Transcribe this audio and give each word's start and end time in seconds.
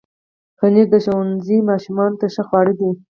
پنېر 0.57 0.87
د 0.93 0.95
ښوونځي 1.05 1.57
ماشومانو 1.69 2.19
ته 2.21 2.27
ښه 2.33 2.43
خواړه 2.47 2.73
دي. 2.79 2.91